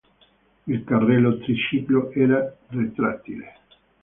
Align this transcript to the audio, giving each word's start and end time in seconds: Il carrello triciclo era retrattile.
Il 0.65 0.83
carrello 0.83 1.37
triciclo 1.37 2.09
era 2.11 2.51
retrattile. 2.69 3.53